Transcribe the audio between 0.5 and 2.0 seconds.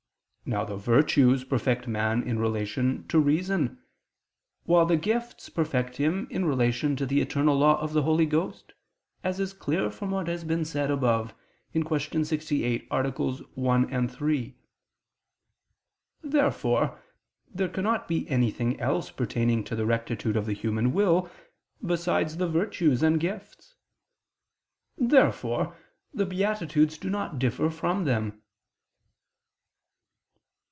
the virtues perfect